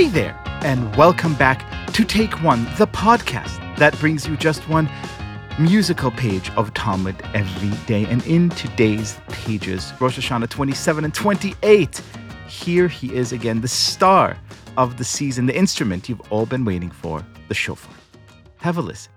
[0.00, 4.88] Hey there, and welcome back to Take One, the podcast that brings you just one
[5.58, 8.06] musical page of Talmud every day.
[8.06, 12.02] And in today's pages, Rosh Hashanah 27 and 28,
[12.48, 14.38] here he is again, the star
[14.78, 17.94] of the season, the instrument you've all been waiting for, the shofar.
[18.56, 19.12] Have a listen.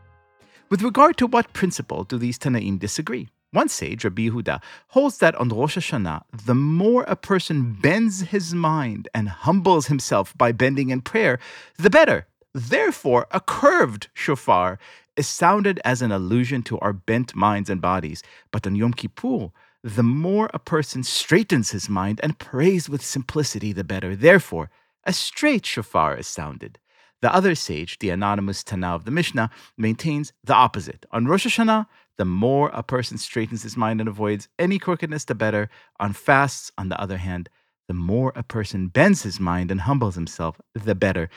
[0.70, 3.30] With regard to what principle do these Tanaim disagree?
[3.54, 8.52] One sage, Rabbi Yehuda, holds that on Rosh Hashanah, the more a person bends his
[8.56, 11.38] mind and humbles himself by bending in prayer,
[11.78, 12.26] the better.
[12.56, 14.80] Therefore, a curved shofar
[15.16, 18.24] is sounded as an allusion to our bent minds and bodies.
[18.52, 19.52] But on Yom Kippur,
[19.84, 24.16] the more a person straightens his mind and prays with simplicity, the better.
[24.16, 24.72] Therefore,
[25.04, 26.80] a straight shofar is sounded.
[27.22, 31.06] The other sage, the anonymous Tana of the Mishnah, maintains the opposite.
[31.12, 31.86] On Rosh Hashanah,
[32.18, 35.70] the more a person straightens his mind and avoids any crookedness, the better.
[36.00, 37.50] On fasts, on the other hand,
[37.88, 41.30] the more a person bends his mind and humbles himself, the better.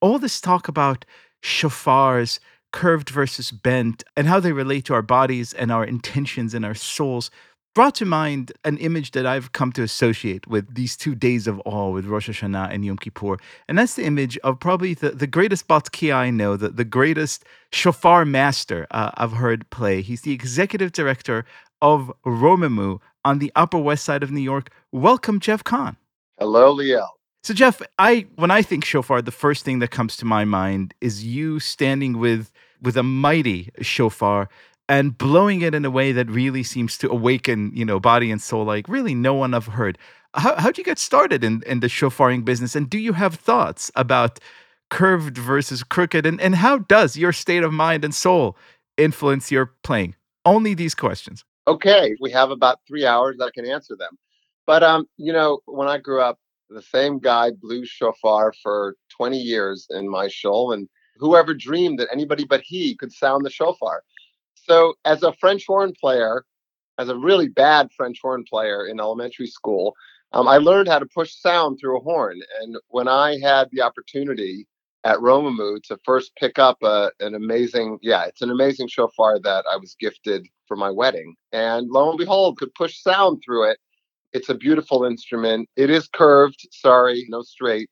[0.00, 1.04] All this talk about
[1.42, 2.38] shofars,
[2.72, 6.74] curved versus bent, and how they relate to our bodies and our intentions and our
[6.74, 7.30] souls
[7.74, 11.60] brought to mind an image that I've come to associate with these two days of
[11.64, 13.38] awe with Rosh Hashanah and Yom Kippur.
[13.68, 17.44] And that's the image of probably the, the greatest Batkia I know, the, the greatest
[17.72, 20.02] shofar master uh, I've heard play.
[20.02, 21.44] He's the executive director
[21.80, 24.70] of Romemu on the Upper West Side of New York.
[24.92, 25.96] Welcome, Jeff Kahn.
[26.38, 27.08] Hello, Liel.
[27.44, 30.94] So, Jeff, I when I think shofar, the first thing that comes to my mind
[31.00, 34.48] is you standing with with a mighty shofar
[34.88, 38.42] and blowing it in a way that really seems to awaken, you know, body and
[38.42, 39.98] soul like really no one I've heard.
[40.34, 42.74] How how'd you get started in, in the shofaring business?
[42.74, 44.40] And do you have thoughts about
[44.90, 46.26] curved versus crooked?
[46.26, 48.56] And, and how does your state of mind and soul
[48.96, 50.14] influence your playing?
[50.44, 51.44] Only these questions.
[51.68, 54.18] Okay, we have about three hours that I can answer them.
[54.66, 56.38] But um, you know, when I grew up,
[56.70, 62.08] the same guy blew shofar for 20 years in my shul, and whoever dreamed that
[62.12, 64.02] anybody but he could sound the shofar?
[64.64, 66.44] So, as a French horn player,
[66.98, 69.94] as a really bad French horn player in elementary school,
[70.32, 72.40] um, I learned how to push sound through a horn.
[72.60, 74.66] And when I had the opportunity
[75.04, 79.64] at Romemu to first pick up a, an amazing, yeah, it's an amazing shofar that
[79.70, 81.34] I was gifted for my wedding.
[81.52, 83.78] And lo and behold, could push sound through it.
[84.32, 85.68] It's a beautiful instrument.
[85.76, 87.90] It is curved, sorry, no straight.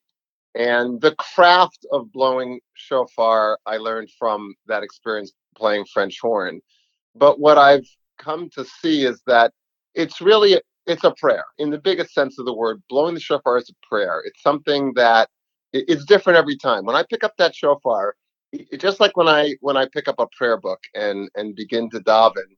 [0.55, 6.61] And the craft of blowing shofar, I learned from that experience playing French horn.
[7.15, 7.87] But what I've
[8.19, 9.53] come to see is that
[9.94, 12.83] it's really it's a prayer in the biggest sense of the word.
[12.89, 14.22] Blowing the shofar is a prayer.
[14.25, 15.28] It's something that
[15.72, 16.84] it's different every time.
[16.84, 18.16] When I pick up that shofar,
[18.77, 22.00] just like when I when I pick up a prayer book and and begin to
[22.00, 22.56] daven,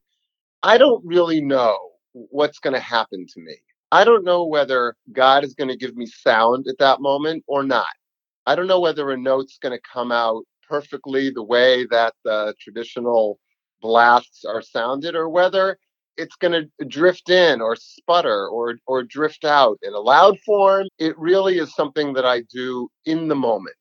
[0.63, 1.77] I don't really know
[2.13, 3.57] what's going to happen to me.
[3.93, 7.63] I don't know whether God is going to give me sound at that moment or
[7.63, 7.87] not.
[8.47, 12.55] I don't know whether a note's going to come out perfectly the way that the
[12.59, 13.39] traditional
[13.83, 15.79] blasts are sounded or whether
[16.17, 20.87] it's going to drift in or sputter or or drift out in a loud form
[20.99, 23.75] it really is something that i do in the moment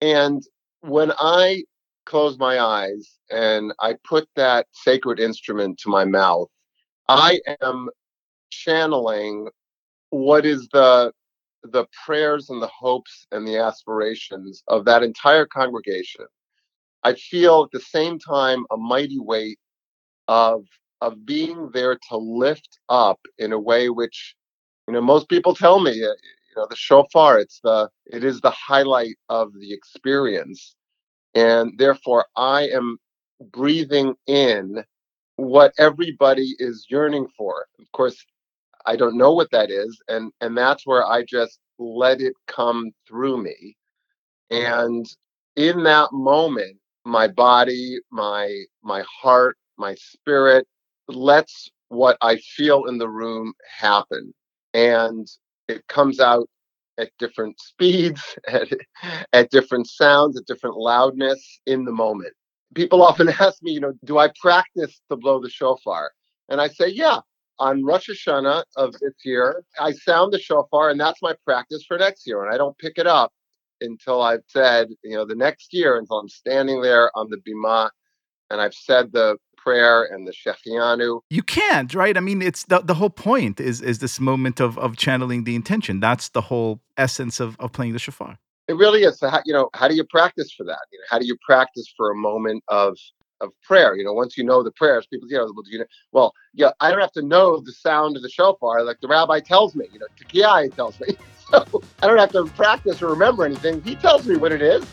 [0.00, 0.42] and
[0.80, 1.62] when i
[2.06, 6.48] close my eyes and i put that sacred instrument to my mouth
[7.08, 7.88] i am
[8.52, 9.48] channeling
[10.10, 11.12] what is the
[11.64, 16.26] the prayers and the hopes and the aspirations of that entire congregation.
[17.04, 19.58] I feel at the same time a mighty weight
[20.28, 20.64] of
[21.00, 24.36] of being there to lift up in a way which
[24.88, 28.40] you know most people tell me uh, you know the shofar it's the it is
[28.40, 30.76] the highlight of the experience
[31.34, 32.98] and therefore I am
[33.52, 34.84] breathing in
[35.36, 37.66] what everybody is yearning for.
[37.80, 38.24] Of course,
[38.86, 42.90] I don't know what that is, and and that's where I just let it come
[43.08, 43.76] through me.
[44.52, 44.82] Mm-hmm.
[44.82, 45.06] And
[45.56, 50.66] in that moment, my body, my my heart, my spirit
[51.08, 54.32] lets what I feel in the room happen,
[54.74, 55.26] and
[55.68, 56.48] it comes out
[56.98, 58.68] at different speeds, at,
[59.32, 62.32] at different sounds, at different loudness in the moment.
[62.74, 66.10] People often ask me, you know, do I practice to blow the shofar?
[66.48, 67.20] And I say, yeah,
[67.58, 71.98] on Rosh Hashanah of this year, I sound the shofar, and that's my practice for
[71.98, 72.44] next year.
[72.44, 73.32] And I don't pick it up
[73.80, 77.90] until I've said, you know, the next year, until I'm standing there on the bima
[78.50, 81.20] and I've said the prayer and the Shehecheyanu.
[81.30, 82.16] You can't, right?
[82.16, 85.54] I mean, it's the, the whole point is is this moment of of channeling the
[85.54, 86.00] intention.
[86.00, 88.38] That's the whole essence of, of playing the shofar.
[88.68, 89.18] It really is.
[89.18, 90.80] So how, you know, how do you practice for that?
[90.92, 92.96] You know, how do you practice for a moment of
[93.42, 93.94] of prayer.
[93.96, 96.70] You know, once you know the prayers, people, you know, well, you know, well, yeah,
[96.80, 99.86] I don't have to know the sound of the shofar like the rabbi tells me.
[99.92, 101.08] You know, Tekiyai tells me.
[101.50, 103.82] So I don't have to practice or remember anything.
[103.82, 104.86] He tells me what it is,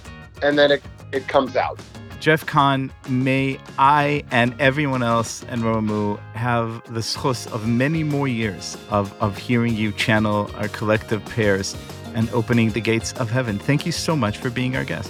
[0.44, 1.80] and then it it comes out.
[2.19, 8.28] Jeff Kahn, may I and everyone else in Romemu have the schus of many more
[8.28, 11.78] years of, of hearing you channel our collective prayers
[12.16, 13.57] and opening the gates of heaven.
[13.57, 15.10] Thank you so much for being our guest.